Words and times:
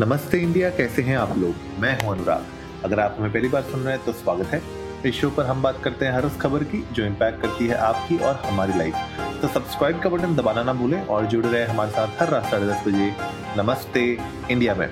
नमस्ते 0.00 0.38
इंडिया, 0.38 0.68
कैसे 0.70 1.02
हैं 1.02 1.16
आप 1.16 1.36
लोग? 1.38 1.54
मैं 1.80 1.90
हूँ 2.00 2.12
अनुराग। 2.12 2.44
अगर 2.84 3.00
आप 3.00 3.16
हमें 3.18 3.32
पहली 3.32 3.48
बार 3.48 3.62
सुन 3.62 3.80
रहे 3.80 3.94
हैं 3.94 4.04
तो 4.04 4.12
स्वागत 4.12 4.46
है। 4.46 4.60
इस 5.06 5.14
शो 5.14 5.28
पर 5.30 5.44
हम 5.44 5.62
बात 5.62 5.80
करते 5.84 6.04
हैं 6.06 6.12
हर 6.12 6.26
उस 6.26 6.36
खबर 6.40 6.62
की, 6.64 6.82
जो 6.92 7.04
इम्पैक्ट 7.04 7.40
करती 7.42 7.66
है 7.66 7.76
आपकी 7.78 8.16
और 8.18 8.34
हमारी 8.44 8.78
लाइफ 8.78 8.94
तो 9.42 9.48
सब्सक्राइब 9.48 10.00
का 10.00 10.10
बटन 10.10 10.36
दबाना 10.36 10.62
ना 10.62 10.72
भूलें 10.72 11.04
और 11.06 11.26
जुड़े 11.26 11.48
रहे 11.48 11.64
हमारे 11.64 11.90
साथ 11.90 12.20
हर 12.20 12.28
रात 12.28 12.50
साढ़े 12.50 12.66
दस 12.66 12.82
बजे। 12.86 13.12
नमस्ते 13.56 14.06
इंडिया 14.50 14.74
में। 14.74 14.88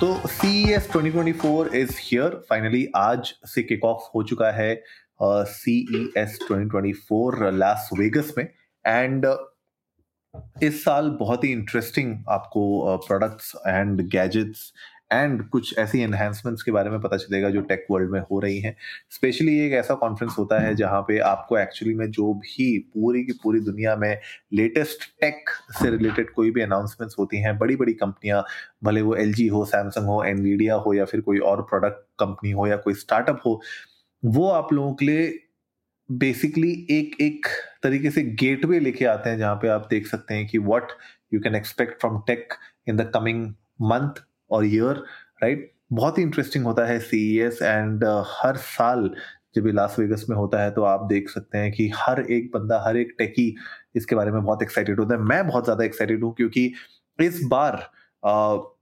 तो 0.00 0.14
C 0.28 0.72
S 0.72 0.88
twenty 0.92 1.10
twenty 1.10 1.32
four 1.40 1.74
is 1.76 1.98
here 2.00 2.40
finally 2.50 2.86
आज 2.96 3.34
से 3.46 3.62
किक 3.62 3.84
ऑफ़ 3.84 4.08
हो 4.14 4.22
चुका 4.22 4.50
है 4.52 4.74
C 5.22 5.78
E 5.92 6.08
S 6.16 6.38
twenty 6.46 6.70
twenty 6.70 6.92
four 7.00 7.50
Las 7.54 7.90
Vegas 7.98 8.32
में। 8.38 8.48
एंड 8.84 9.26
इस 10.62 10.84
साल 10.84 11.10
बहुत 11.10 11.44
ही 11.44 11.52
इंटरेस्टिंग 11.52 12.14
आपको 12.28 12.96
प्रोडक्ट्स 13.06 13.52
एंड 13.66 14.00
गैजेट्स 14.10 14.72
एंड 15.12 15.42
कुछ 15.48 15.78
ऐसी 15.78 16.00
एनहेंसमेंट्स 16.00 16.62
के 16.62 16.70
बारे 16.70 16.90
में 16.90 17.00
पता 17.00 17.16
चलेगा 17.16 17.50
जो 17.50 17.60
टेक 17.60 17.86
वर्ल्ड 17.90 18.10
में 18.10 18.20
हो 18.20 18.40
रही 18.40 18.58
हैं। 18.60 18.74
स्पेशली 19.10 19.58
एक 19.60 19.72
ऐसा 19.72 19.94
कॉन्फ्रेंस 19.94 20.34
होता 20.38 20.58
है 20.60 20.74
जहाँ 20.74 21.00
पे 21.02 21.18
आपको 21.18 21.58
एक्चुअली 21.58 21.94
में 21.94 22.10
जो 22.10 22.32
भी 22.34 22.78
पूरी 22.94 23.24
की 23.24 23.32
पूरी 23.42 23.60
दुनिया 23.60 23.96
में 23.96 24.20
लेटेस्ट 24.52 25.04
टेक 25.20 25.50
से 25.80 25.90
रिलेटेड 25.90 26.30
कोई 26.30 26.50
भी 26.50 26.62
अनाउंसमेंट्स 26.62 27.16
होती 27.18 27.40
हैं 27.42 27.56
बड़ी 27.58 27.76
बड़ी 27.76 27.92
कंपनियाँ, 27.94 28.44
भले 28.84 29.02
वो 29.02 29.14
एलजी 29.16 29.46
हो 29.48 29.64
सैमसंग 29.64 30.06
हो 30.06 30.22
एनवीडिया 30.24 30.74
हो 30.76 30.94
या 30.94 31.04
फिर 31.04 31.20
कोई 31.20 31.38
और 31.38 31.62
प्रोडक्ट 31.62 32.06
कंपनी 32.18 32.50
हो 32.50 32.66
या 32.66 32.76
कोई 32.76 32.94
स्टार्टअप 32.94 33.40
हो, 33.46 33.60
वो 34.22 34.48
आप 34.48 34.72
लोगों 34.72 34.94
के 34.94 35.04
लिए 35.04 35.47
बेसिकली 36.12 36.86
एक 36.90 37.20
एक 37.20 37.46
तरीके 37.82 38.10
से 38.10 38.22
गेटवे 38.22 38.80
लेके 38.80 39.04
आते 39.04 39.30
हैं 39.30 39.38
जहाँ 39.38 39.56
पे 39.56 39.68
आप 39.68 39.86
देख 39.90 40.06
सकते 40.06 40.34
हैं 40.34 40.46
कि 40.46 40.58
what 40.58 40.88
you 41.34 41.40
can 41.40 41.54
expect 41.54 42.00
from 42.00 42.22
tech 42.26 42.54
in 42.88 42.96
the 42.96 43.12
coming 43.14 43.54
month 43.82 44.10
और 44.50 44.66
ईयर 44.66 44.94
राइट 45.42 45.74
बहुत 45.92 46.18
ही 46.18 46.22
इंटरेस्टिंग 46.22 46.64
होता 46.64 46.86
है 46.86 46.98
सी 47.00 47.38
एंड 47.38 48.04
uh, 48.04 48.24
हर 48.26 48.56
साल 48.56 49.14
जब 49.54 49.66
ये 49.66 49.72
लास 49.72 49.96
वेगस 49.98 50.26
में 50.30 50.36
होता 50.36 50.62
है 50.62 50.70
तो 50.70 50.82
आप 50.82 51.06
देख 51.06 51.30
सकते 51.30 51.58
हैं 51.58 51.72
कि 51.72 51.92
हर 51.96 52.20
एक 52.20 52.50
बंदा 52.54 52.82
हर 52.86 52.96
एक 52.96 53.14
टेकी 53.18 53.56
इसके 53.96 54.14
बारे 54.14 54.30
में 54.30 54.42
बहुत 54.42 54.62
एक्साइटेड 54.62 55.00
होता 55.00 55.14
है। 55.14 55.20
मैं 55.20 55.48
बहुत 55.48 55.64
ज़्यादा 55.64 55.84
एक्साइटेड 55.84 56.24
हूँ 56.24 56.34
क्योंकि 56.34 56.72
इस 57.20 57.40
बार 57.44 57.90
uh, 58.26 58.77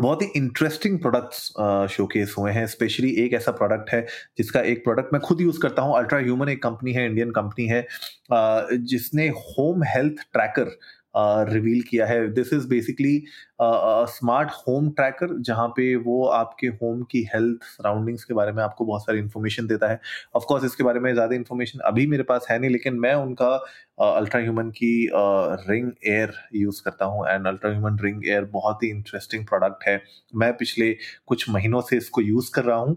बहुत 0.00 0.22
ही 0.22 0.26
इंटरेस्टिंग 0.36 0.98
प्रोडक्ट्स 0.98 1.52
शोकेस 1.94 2.34
हुए 2.38 2.52
हैं 2.52 2.66
स्पेशली 2.66 3.10
एक 3.24 3.34
ऐसा 3.34 3.52
प्रोडक्ट 3.52 3.90
है 3.90 4.00
जिसका 4.38 4.60
एक 4.60 4.84
प्रोडक्ट 4.84 5.12
मैं 5.12 5.20
खुद 5.22 5.40
यूज़ 5.40 5.60
करता 5.60 5.82
हूँ। 5.82 5.96
अल्ट्रा 5.96 6.18
ह्यूमन 6.18 6.48
एक 6.48 6.62
कंपनी 6.62 6.92
है 6.92 7.06
इंडियन 7.06 7.30
कंपनी 7.30 7.66
है। 7.66 7.86
Uh, 8.32 8.76
जिसने 8.90 9.28
होम 9.28 9.82
हेल्थ 9.84 10.22
ट्रैकर 10.32 10.78
रिवील 11.16 11.82
किया 11.82 12.06
है। 12.06 12.26
This 12.34 12.52
is 12.52 12.66
basically 12.68 13.22
smart 13.62 14.50
home 14.58 14.90
tracker 14.90 15.36
जहाँ 15.42 15.66
पे 15.76 15.94
वो 16.04 16.24
आपके 16.28 16.66
होम 16.82 17.02
की 17.10 17.22
हेल्थ 17.34 17.64
सराउंडिंग्स 17.66 18.24
के 18.24 18.34
बारे 18.34 18.52
में 18.52 18.62
आपको 18.62 18.84
बहुत 18.84 19.04
सारी 19.04 19.18
इन्फॉर्मेशन 19.18 19.66
देता 19.66 19.90
है। 19.90 20.00
ऑफ़ 20.36 20.44
कोर्स 20.48 20.64
इसके 20.64 20.84
बारे 20.84 21.00
में 21.00 21.12
ज़्यादा 21.12 21.34
इन्फॉर्मेशन 21.34 21.78
अभी 21.86 22.06
मेरे 22.06 22.22
पास 22.22 22.46
है 22.50 22.58
नहीं, 22.58 22.70
लेकिन 22.70 22.98
मैं 23.00 23.14
उनका 23.14 23.54
अल्ट्रा 24.02 24.40
ह्यूमन 24.40 24.70
की 24.72 25.08
रिंग 25.14 25.90
एयर 26.06 26.32
यूज़ 26.56 26.82
करता 26.84 27.04
हूँ। 27.04 27.26
And 27.28 27.46
ultra 27.46 27.70
human 27.70 27.98
ring 28.02 28.28
air 28.28 28.44
बहुत 28.52 28.82
ही 28.82 28.90
इंटरेस्टिंग 28.90 29.46
प्रोडक्ट 29.46 29.88
है। 29.88 30.00
मैं 30.34 30.52
पिछले 30.56 30.92
कुछ 31.26 31.48
महीनों 31.50 31.80
से 31.82 31.96
इसको 31.96 32.20
यूज़ 32.22 32.50
कर 32.54 32.64
रहा 32.64 32.78
हूँ। 32.78 32.96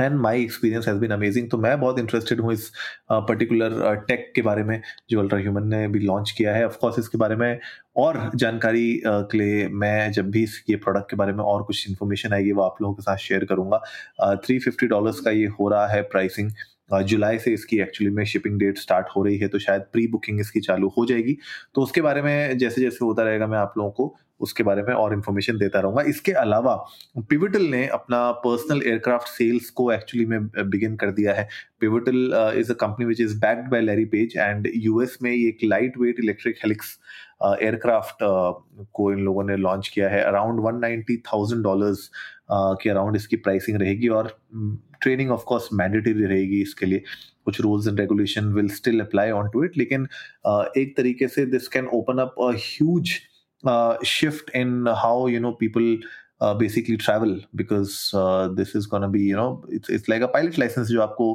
And 0.00 0.14
my 0.16 0.42
experience 0.42 0.88
has 0.88 0.98
been 0.98 1.10
amazing 1.10 1.48
तो 1.50 1.58
मैं 1.58 1.78
बहुत 1.80 1.98
इंटरेस्टेड 1.98 2.40
हूँ 2.40 2.52
इस 2.52 2.70
पर्टिकुलर 3.12 3.94
टेक 4.08 4.32
के 4.34 4.42
बारे 4.42 4.64
में 4.64 4.80
जो 5.10 5.20
अल्ट्रा 5.20 5.38
ह्यूमन 5.38 5.66
ने 5.68 5.86
भी 5.88 5.98
लॉन्च 6.00 6.30
किया 6.30 6.54
है। 6.54 6.66
ऑफकोर्स 6.66 6.98
इसके 6.98 7.18
बारे 7.18 7.36
में 7.36 7.58
और 7.96 8.30
जानकारी 8.34 9.00
के 9.06 9.38
लिए 9.38 9.68
मैं 9.70 10.12
जब 10.12 10.30
भी 10.30 10.44
ये 10.70 10.76
प्रोडक्ट 10.76 11.10
के 11.10 11.16
बारे 11.16 11.32
में 11.32 11.44
और 11.44 11.62
कुछ 11.62 11.88
इन्फॉर्मेशन 11.88 12.32
आएगी, 12.32 12.52
वो 12.52 12.62
आप 12.62 12.82
लोगों 12.82 12.94
के 12.94 13.02
साथ 13.02 13.16
शेयर 13.18 13.44
करूँगा। 13.44 14.36
थ्री 14.36 14.58
फिफ्टी 14.58 14.86
डॉलर्स 14.86 15.20
का 15.20 15.30
ये 15.30 15.46
हो 15.60 15.68
रहा 15.68 15.86
है 15.88 16.02
प्राइसिंग 16.04 16.50
जुलाई 17.04 17.38
से 17.38 17.52
इसकी 17.52 17.78
एक्चुअली 17.80 18.10
में 18.14 18.24
शिपिंग 18.24 18.58
डेट 18.60 18.78
स्टार्ट 18.78 19.06
हो 19.16 19.22
रही 19.24 19.36
है 19.38 19.48
तो 19.48 19.58
शायद 19.58 19.82
प्री 19.92 20.06
बुकिंग 20.06 20.40
इसकी 20.40 20.60
चालू 20.60 20.88
हो 20.96 21.04
जाएगी। 21.06 21.36
तो 21.74 21.82
उसके 21.82 22.00
बारे 22.00 22.22
में 22.22 22.58
जैसे 22.58 22.80
जैसे 22.80 23.04
होता 23.04 23.22
रहेगा, 23.22 23.46
मैं 23.46 23.58
आप 23.58 23.74
लोगों 23.78 23.90
को 23.90 24.14
उसके 24.42 24.62
बारे 24.62 24.82
में 24.82 24.92
और 24.94 25.12
इन्फॉर्मेशन 25.14 25.58
देता 25.58 25.80
रहूँगा। 25.80 26.02
इसके 26.08 26.32
अलावा 26.34 26.74
पिविटल 27.20 27.66
ने 27.70 27.86
अपना 27.90 28.30
पर्सनल 28.44 28.82
एयरक्राफ्ट 28.82 29.28
सेल्स 29.28 29.70
को 29.70 29.90
एक्चुअली 29.92 30.26
में 30.26 30.46
बिगिन 30.70 30.96
कर 30.96 31.10
दिया 31.12 31.34
है। 31.34 31.48
Pivotal 31.80 32.54
is 32.58 32.72
a 32.72 32.74
company 32.76 33.06
which 33.06 33.20
is 33.20 33.36
backed 33.40 33.70
by 33.70 33.80
Larry 33.80 34.04
Page 34.06 34.36
and 34.36 34.68
US 34.76 35.18
में 35.22 35.30
एक 35.32 35.58
light 35.64 35.98
weight 35.98 36.20
electric 36.20 36.56
helix 36.64 36.98
aircraft 37.44 38.16
को 38.94 39.12
इन 39.12 39.18
लोगों 39.20 39.44
ने 39.44 39.56
लॉन्च 39.56 39.88
किया 39.88 40.08
है। 40.08 40.22
Around 40.24 40.60
one 40.60 40.78
ninety 40.80 41.16
thousand 41.26 41.62
dollars 41.64 42.10
के 42.52 42.90
अराउंड 42.90 43.16
इसकी 43.16 43.36
प्राइसिंग 43.38 43.80
रहेगी 43.80 44.08
और 44.10 44.36
ट्रेनिंग 45.02 45.30
ऑफ़ 45.30 45.44
कोर्स 45.44 45.68
मैंडेटरी 45.72 46.24
रहेगी 46.24 46.60
इसके 46.62 46.86
लिए। 46.86 47.02
कुछ 47.44 47.60
rules 47.60 47.86
and 47.88 48.00
regulation 48.00 48.52
will 48.54 48.68
still 48.70 49.00
apply 49.00 49.30
on 49.30 49.48
to 49.52 49.64
it 49.64 49.78
लेकिन 49.78 50.06
एक 50.78 50.94
तरीके 50.96 51.28
से 51.28 51.46
this 51.46 51.68
can 51.68 51.86
open 51.94 52.18
up 52.18 52.34
a 52.40 52.50
huge 52.56 53.10
shift 54.03 54.49
in 54.53 54.85
how 54.85 55.27
you 55.27 55.39
know 55.39 55.51
people 55.53 55.97
uh, 56.39 56.53
basically 56.53 56.97
travel 56.97 57.39
because 57.55 58.11
uh, 58.13 58.47
this 58.49 58.75
is 58.75 58.85
gonna 58.85 59.09
be 59.09 59.21
you 59.21 59.35
know 59.35 59.63
it's 59.69 59.89
it's 59.89 60.07
like 60.07 60.21
a 60.21 60.27
pilot 60.27 60.57
license 60.57 60.91
जो 60.91 61.01
आपको 61.01 61.29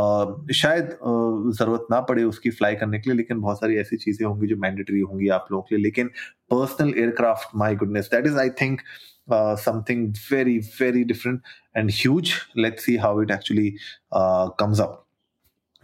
uh, 0.00 0.52
शायद 0.60 0.92
uh, 1.12 1.56
जरूरत 1.58 1.86
ना 1.90 2.00
पड़े 2.10 2.24
उसकी 2.24 2.50
fly 2.50 2.74
करने 2.82 2.98
के 2.98 3.10
लिए 3.10 3.16
लेकिन 3.16 3.40
बहुत 3.40 3.58
सारी 3.60 3.76
ऐसी 3.80 3.96
चीजें 4.04 4.24
होंगी 4.26 4.46
जो 4.46 4.56
मैंडेटरी 4.66 5.00
होंगी 5.00 5.28
आप 5.38 5.48
लोगों 5.52 5.62
के 5.62 5.76
लिए 5.76 5.84
लेकिन 5.84 6.10
personal 6.50 6.94
aircraft 6.98 7.56
my 7.56 7.74
goodness 7.82 8.08
that 8.12 8.26
is 8.26 8.38
I 8.38 8.50
think 8.60 8.80
uh, 9.28 9.56
something 9.56 10.14
very 10.28 10.58
very 10.78 11.04
different 11.04 11.40
and 11.74 11.90
huge 11.90 12.46
let's 12.54 12.84
see 12.84 12.96
how 12.96 13.18
it 13.20 13.30
actually 13.30 13.78
uh, 14.12 14.50
comes 14.50 14.80
up 14.80 15.06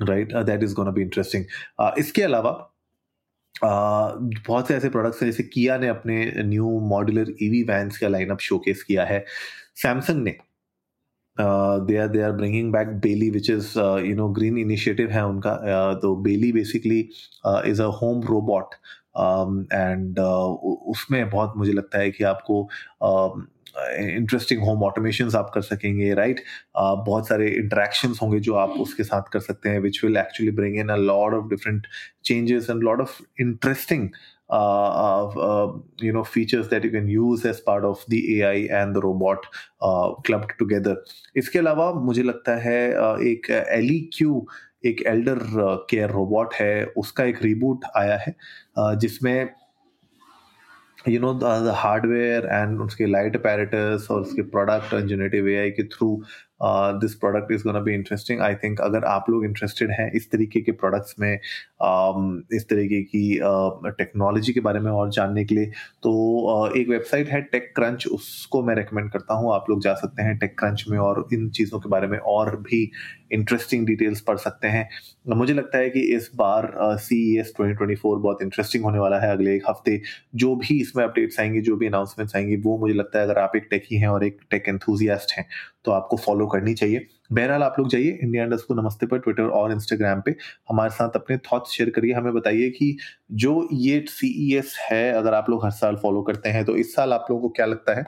right 0.01 0.33
uh, 0.33 0.43
that 0.43 0.63
is 0.63 0.75
going 0.75 0.87
to 0.87 0.93
be 0.93 1.03
interesting 1.03 1.45
uh, 1.79 1.91
इसके 1.99 2.23
अलावा 2.23 2.53
बहुत 3.64 4.68
से 4.68 4.76
ऐसे 4.76 4.90
products 4.90 5.22
हैं 5.22 5.30
जैसे 5.32 5.44
किया 5.44 5.78
ने 5.78 5.88
अपने 5.88 6.26
न्यू 6.46 6.80
मॉड्यूलर 6.90 7.34
ईवी 7.44 7.62
वैन्स 7.64 7.98
का 7.98 8.08
लाइनअप 8.08 8.40
शोकेस 8.42 8.84
किया 8.84 9.06
है। 9.06 9.24
सैमसंग 9.76 10.24
ने 10.24 10.36
they 11.38 11.98
are 11.98 12.08
they 12.08 12.22
are 12.22 12.32
bringing 12.32 12.72
back 12.74 12.88
Ballie 13.04 13.30
which 13.30 13.50
is 13.50 13.72
you 13.78 14.16
know 14.16 14.28
green 14.34 14.58
initiative 14.58 15.10
है 15.12 15.26
उनका। 15.26 15.56
तो 16.02 16.16
Ballie 16.24 16.52
basically 16.52 17.00
is 17.70 17.82
a 17.82 17.88
home 18.02 18.22
robot 18.24 18.76
and 19.74 20.20
उसमें 20.20 21.30
बहुत 21.30 21.54
मुझे 21.58 21.74
लगता 21.74 22.00
है 22.00 22.12
कि 22.12 22.24
आपको 22.24 22.62
इंटरेस्टिंग 24.00 24.62
होम 24.64 24.84
ऑटोमेशन 24.84 25.30
आप 25.36 25.52
कर 25.54 25.62
सकेंगे 25.62 26.14
राइट 26.14 26.36
right? 26.36 26.48
uh, 26.82 27.06
बहुत 27.06 27.28
सारे 27.28 27.50
इंटरेक्शन 27.50 28.14
होंगे 28.22 28.40
जो 28.40 28.54
आप 28.56 28.70
उसके 28.70 29.04
साथ 29.04 29.32
कर 29.34 29.40
सकते 29.40 29.70
हैं 29.70 29.80
which 29.80 30.04
will 30.04 30.18
actually 30.18 30.52
bring 30.52 30.80
in 30.80 30.90
a 30.90 30.96
lot 30.96 31.34
of 31.34 31.50
different 31.50 31.88
changes 32.26 32.70
and 32.70 32.84
lot 32.84 33.02
of 33.02 33.22
interesting 33.42 34.10
you 36.02 36.14
know 36.14 36.24
features 36.24 36.68
that 36.70 36.84
you 36.84 36.92
can 36.92 37.08
use 37.08 37.46
as 37.46 37.62
part 37.62 37.84
of 37.84 38.04
the 38.08 38.20
AI 38.34 38.68
and 38.80 38.96
the 38.96 39.02
robot 39.02 39.48
uh. 39.82 40.12
इसके 41.38 41.60
अलावा 41.60 41.92
मुझे 41.94 42.24
लगता 42.24 42.56
है 42.56 42.80
uh, 42.94 43.20
एक 43.22 43.50
एलिक्यू 43.50 44.46
एक 44.86 45.02
elder 45.08 45.40
care 45.90 46.10
robot 46.10 46.54
है 46.54 46.86
उसका 46.98 47.24
एक 47.24 47.42
रिबूट 47.44 47.86
आया 47.96 48.18
है 48.18 48.36
uh, 48.80 48.96
जिसमें 48.96 49.50
यू 51.06 51.20
नो 51.22 51.32
हार्डवेयर 51.76 52.46
एंड 52.52 52.82
उसके 52.82 53.06
लाइट 53.06 53.36
अपैरेटस 53.36 54.08
और 54.12 54.22
उसके 54.22 54.42
प्रोडक्ट 54.50 54.94
और 54.94 55.02
ए 55.58 55.70
के 55.72 55.84
through 55.88 56.10
this 56.64 57.16
product 57.16 57.52
is 57.52 57.64
gonna 57.64 57.80
be 57.80 57.94
interesting 57.94 58.42
I 58.42 58.56
think 58.56 58.82
अगर 58.82 59.06
आप 59.06 59.26
लोग 59.30 59.46
इंटरेस्टेड 59.46 59.92
हैं 59.92 60.12
इस 60.12 60.30
तरीके 60.32 60.62
के 60.62 60.72
प्रोडक्ट्स 60.72 61.16
में 61.20 61.40
um, 61.86 62.42
इस 62.54 62.68
तरीके 62.70 63.02
की 63.04 63.40
टेक्नोलॉजी 63.98 64.48
uh, 64.48 64.54
के 64.54 64.60
बारे 64.60 64.80
में 64.80 64.92
और 64.92 65.10
जानने 65.10 65.46
के 65.46 65.56
लिए 65.56 65.66
तो 66.04 66.14
uh, 66.54 66.78
एक 66.78 66.90
वेबसाइट 66.90 67.30
है 67.30 67.42
टेक 67.42 67.72
क्रंच 67.76 68.08
उसको 68.08 68.64
मैं 68.64 68.76
रेकमेंड 68.76 69.12
करता 69.12 69.34
हूँ। 69.34 69.54
आप 69.54 69.66
लोग 69.70 69.82
जा 69.84 69.94
सकते 69.94 70.24
हैं 70.24 70.38
टेक 70.38 70.58
क्रंच 70.60 70.86
में 70.90 70.98
और 71.00 71.28
इन 71.34 71.50
चीज़ों 71.50 71.80
के 71.80 71.90
बारे 71.90 72.08
में 72.08 72.18
और 72.18 72.56
भी 72.62 72.90
इंटरेस्टिंग 73.32 73.86
डिटेल्स 73.88 74.22
पढ़ 74.22 74.38
सकते 74.38 74.68
हैं। 74.68 74.88
मुझे 75.36 75.54
लगता 75.54 75.78
है 75.78 75.90
कि 75.90 76.02
इस 76.16 76.30
बार 76.36 76.72
C 77.00 77.16
E 77.34 77.40
S 77.40 77.54
twenty 77.58 77.76
twenty 77.78 77.96
four 77.96 78.18
बहुत 78.20 78.42
इंटरेस्टिंग 78.42 78.84
होने 78.84 79.00
वाला 79.00 79.20
है। 79.20 79.32
अगले 79.32 79.56
एक 79.56 79.64
हफ़्ते 79.70 80.02
जो 80.36 80.56
भी 80.56 80.80
इसमें 80.82 81.04
अपडेट्स 81.04 81.40
आएँगे 81.40 81.62
जो 81.62 81.76
भी 81.78 81.88
अनाउंसमेंट्स 81.88 82.36
आएँगे 82.36 82.56
वो 82.66 82.78
मुझे 82.78 82.94
लगता 82.94 83.20
है 83.20 83.26
अगर 83.26 83.40
आप 83.40 83.56
एक 83.56 83.68
टेक 83.72 83.84
ही 83.92 83.98
हैं 83.98 84.08
और 84.08 84.26
एक 84.26 84.38
टेक 84.52 84.70
एंथुजियास्ट 84.70 85.38
हैं 85.38 85.46
तो 85.86 85.92
आपको 85.92 86.18
फॉलो 86.18 86.48
करनी 86.48 86.74
चाहिए। 86.74 87.06
बहरहाल 87.32 87.64
आप 87.64 87.76
लोग 87.80 87.90
जाइए 87.90 88.20
इंडिया 88.24 88.48
को 88.58 88.74
नमस्ते 88.74 89.06
पर 89.06 89.20
ट्विटर 89.20 89.48
और 89.52 89.72
इंस्टाग्राम 89.72 90.22
पे। 90.22 90.36
हमारे 90.70 90.90
साथ 90.92 91.16
अपने 91.16 91.38
थॉट्स 91.44 91.72
शेयर 91.72 91.90
करिए, 91.90 92.14
हमें 92.14 92.34
बताइए 92.34 92.70
कि 92.70 92.98
जो 93.34 93.68
ये 93.74 94.04
सी 94.10 94.34
e 94.52 94.64
है, 94.82 95.12
अगर 95.14 95.34
आप 95.34 95.50
लोग 95.50 95.66
हर 95.66 95.72
साल 95.74 95.96
फॉलो 95.96 96.22
करते 96.22 96.50
हैं 96.50 96.66
तो 96.66 96.76
इस 96.78 96.96
साल 96.96 97.14
आप 97.14 97.28
लोगों 97.30 97.42
को 97.42 97.50
क्या 97.50 97.66
लगता 97.66 97.94
है? 97.94 98.06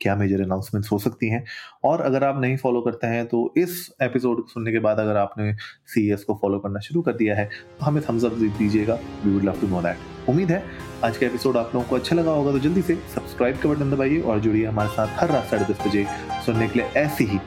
क्या 0.00 0.14
मेजर 0.16 0.42
अनाउंसमेंट्स 0.42 0.92
हो 0.92 0.98
सकती 0.98 1.28
हैं। 1.28 1.44
और 1.84 2.00
अगर 2.00 2.24
आप 2.24 2.40
नहीं 2.40 2.56
फॉलो 2.56 2.80
करते 2.80 3.06
हैं 3.06 3.26
तो 3.26 3.52
इस 3.56 3.90
एपिसोड 4.02 4.42
को 4.42 4.48
सुनने 4.48 4.72
के 4.72 4.78
बाद 4.78 4.98
अगर 5.00 5.16
आपने 5.16 5.52
सी 5.86 6.10
e 6.10 6.22
को 6.24 6.38
फॉलो 6.42 6.58
करना 6.58 6.80
शुरू 6.80 7.02
कर 7.02 7.12
दिया 7.14 7.36
है 7.36 7.44
तो 7.44 7.84
हमें 7.86 8.02
थम्स 8.08 8.24
अप 8.24 8.32
दीजिएगा। 8.32 8.94
We 9.24 9.32
would 9.32 9.44
love 9.44 9.60
to 9.60 9.66
know 9.66 9.82
that 9.82 10.28
उम्मीद 10.28 10.50
है, 10.50 10.62
आज 11.04 11.16
का 11.18 11.26
एपिसोड 11.26 11.56
आप 11.56 11.74
लोगों 11.74 11.88
को 11.88 11.96
अच्छा 11.96 12.16
लगा 12.16 12.30
होगा 12.30 12.52
तो 12.52 12.58
जल्दी 12.58 12.82
से 12.82 12.94
सब्सक्राइब 13.14 13.58
का 13.58 13.68
बटन 13.68 13.90
दबाइए 13.90 14.20
और 14.20 14.40
जुड़िए 14.40 14.66
हमारे 14.66 14.88
साथ 14.88 15.20
हर 15.20 15.30
रात 15.30 15.44
साढ़े 15.46 15.64
दस 15.64 15.86
बजे 15.86 16.06
सुनने 16.46 16.68
के 16.68 16.78
लिए 16.78 16.88
ऐसी 16.96 17.24
ही 17.24 17.38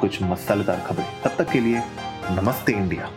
कुछ 0.00 0.22
मसालेदार 0.22 0.84
खबरें। 0.86 1.06
तब 1.24 1.36
तक 1.38 1.50
के 1.52 1.60
लिए 1.60 1.82
नमस्ते 2.32 2.72
इंडिया। 2.72 3.10